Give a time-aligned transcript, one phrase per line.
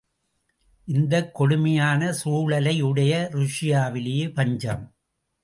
[0.85, 4.95] இந்தக் கொடுமையான சூழலையுடைய ருஷ்யாவிலே பஞ்சம்.